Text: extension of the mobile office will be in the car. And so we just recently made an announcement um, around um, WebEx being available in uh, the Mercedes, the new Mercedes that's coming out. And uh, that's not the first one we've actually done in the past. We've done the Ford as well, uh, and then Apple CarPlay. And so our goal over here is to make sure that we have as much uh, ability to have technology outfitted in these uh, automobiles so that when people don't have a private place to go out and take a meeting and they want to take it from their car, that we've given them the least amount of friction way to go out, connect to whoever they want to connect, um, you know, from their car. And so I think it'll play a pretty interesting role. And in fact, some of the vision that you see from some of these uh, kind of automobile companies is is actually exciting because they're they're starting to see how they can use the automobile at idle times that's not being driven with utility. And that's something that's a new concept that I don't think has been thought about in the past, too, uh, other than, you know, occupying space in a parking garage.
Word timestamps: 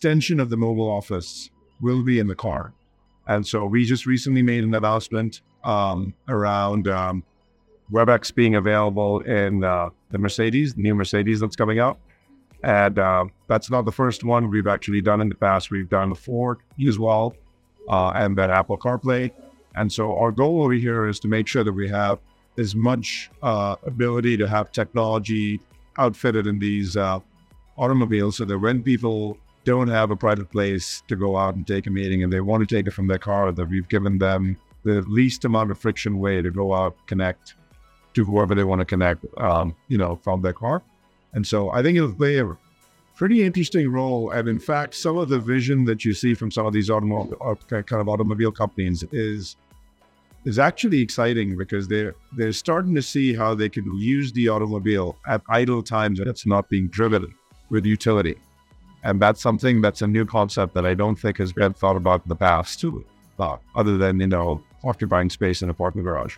extension 0.00 0.40
of 0.40 0.48
the 0.48 0.56
mobile 0.56 0.90
office 0.90 1.50
will 1.82 2.02
be 2.02 2.18
in 2.20 2.26
the 2.26 2.34
car. 2.34 2.72
And 3.26 3.46
so 3.46 3.66
we 3.66 3.84
just 3.84 4.06
recently 4.06 4.40
made 4.40 4.64
an 4.64 4.74
announcement 4.74 5.42
um, 5.62 6.14
around 6.26 6.88
um, 6.88 7.22
WebEx 7.92 8.34
being 8.34 8.54
available 8.54 9.20
in 9.20 9.62
uh, 9.62 9.90
the 10.08 10.16
Mercedes, 10.16 10.72
the 10.72 10.80
new 10.80 10.94
Mercedes 10.94 11.40
that's 11.40 11.54
coming 11.54 11.80
out. 11.80 11.98
And 12.64 12.98
uh, 12.98 13.26
that's 13.46 13.70
not 13.70 13.84
the 13.84 13.92
first 13.92 14.24
one 14.24 14.48
we've 14.48 14.66
actually 14.66 15.02
done 15.02 15.20
in 15.20 15.28
the 15.28 15.34
past. 15.34 15.70
We've 15.70 15.90
done 15.90 16.08
the 16.08 16.14
Ford 16.14 16.60
as 16.88 16.98
well, 16.98 17.34
uh, 17.86 18.12
and 18.14 18.38
then 18.38 18.50
Apple 18.50 18.78
CarPlay. 18.78 19.30
And 19.74 19.92
so 19.92 20.16
our 20.16 20.32
goal 20.32 20.62
over 20.62 20.72
here 20.72 21.08
is 21.08 21.20
to 21.20 21.28
make 21.28 21.46
sure 21.46 21.62
that 21.62 21.74
we 21.74 21.90
have 21.90 22.20
as 22.56 22.74
much 22.74 23.30
uh, 23.42 23.76
ability 23.84 24.38
to 24.38 24.48
have 24.48 24.72
technology 24.72 25.60
outfitted 25.98 26.46
in 26.46 26.58
these 26.58 26.96
uh, 26.96 27.20
automobiles 27.76 28.38
so 28.38 28.46
that 28.46 28.58
when 28.58 28.82
people 28.82 29.36
don't 29.64 29.88
have 29.88 30.10
a 30.10 30.16
private 30.16 30.50
place 30.50 31.02
to 31.08 31.16
go 31.16 31.36
out 31.36 31.54
and 31.54 31.66
take 31.66 31.86
a 31.86 31.90
meeting 31.90 32.22
and 32.22 32.32
they 32.32 32.40
want 32.40 32.66
to 32.66 32.74
take 32.74 32.86
it 32.86 32.92
from 32.92 33.06
their 33.06 33.18
car, 33.18 33.52
that 33.52 33.66
we've 33.66 33.88
given 33.88 34.18
them 34.18 34.56
the 34.84 35.02
least 35.02 35.44
amount 35.44 35.70
of 35.70 35.78
friction 35.78 36.18
way 36.18 36.40
to 36.40 36.50
go 36.50 36.74
out, 36.74 36.96
connect 37.06 37.54
to 38.14 38.24
whoever 38.24 38.54
they 38.54 38.64
want 38.64 38.80
to 38.80 38.84
connect, 38.84 39.24
um, 39.38 39.74
you 39.88 39.98
know, 39.98 40.16
from 40.16 40.42
their 40.42 40.52
car. 40.52 40.82
And 41.34 41.46
so 41.46 41.70
I 41.70 41.82
think 41.82 41.96
it'll 41.96 42.12
play 42.12 42.38
a 42.38 42.56
pretty 43.14 43.42
interesting 43.44 43.90
role. 43.92 44.30
And 44.30 44.48
in 44.48 44.58
fact, 44.58 44.94
some 44.94 45.18
of 45.18 45.28
the 45.28 45.38
vision 45.38 45.84
that 45.84 46.04
you 46.04 46.14
see 46.14 46.34
from 46.34 46.50
some 46.50 46.66
of 46.66 46.72
these 46.72 46.90
uh, 46.90 47.54
kind 47.68 47.84
of 47.92 48.08
automobile 48.08 48.52
companies 48.52 49.04
is 49.12 49.56
is 50.46 50.58
actually 50.58 51.02
exciting 51.02 51.56
because 51.58 51.86
they're 51.86 52.14
they're 52.34 52.52
starting 52.52 52.94
to 52.94 53.02
see 53.02 53.34
how 53.34 53.54
they 53.54 53.68
can 53.68 53.84
use 53.98 54.32
the 54.32 54.48
automobile 54.48 55.16
at 55.26 55.42
idle 55.50 55.82
times 55.82 56.18
that's 56.18 56.46
not 56.46 56.66
being 56.70 56.88
driven 56.88 57.34
with 57.68 57.84
utility. 57.84 58.36
And 59.02 59.20
that's 59.20 59.40
something 59.40 59.80
that's 59.80 60.02
a 60.02 60.06
new 60.06 60.26
concept 60.26 60.74
that 60.74 60.84
I 60.84 60.94
don't 60.94 61.16
think 61.16 61.38
has 61.38 61.52
been 61.52 61.72
thought 61.72 61.96
about 61.96 62.22
in 62.24 62.28
the 62.28 62.36
past, 62.36 62.80
too, 62.80 63.04
uh, 63.38 63.56
other 63.74 63.96
than, 63.96 64.20
you 64.20 64.26
know, 64.26 64.62
occupying 64.84 65.30
space 65.30 65.62
in 65.62 65.70
a 65.70 65.74
parking 65.74 66.02
garage. 66.02 66.36